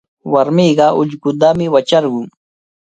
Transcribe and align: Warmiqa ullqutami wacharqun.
Warmiqa 0.31 0.87
ullqutami 1.01 1.65
wacharqun. 1.73 2.27